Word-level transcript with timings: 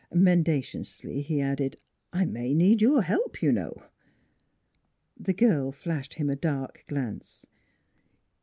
Mendaciously 0.11 1.21
he 1.21 1.39
added:" 1.41 1.75
I 2.11 2.25
may 2.25 2.55
need 2.55 2.81
your 2.81 3.03
help, 3.03 3.43
you 3.43 3.51
know." 3.51 3.83
The 5.15 5.31
girl 5.35 5.71
flashed 5.71 6.15
him 6.15 6.27
a 6.27 6.35
dark 6.35 6.83
glance. 6.87 7.45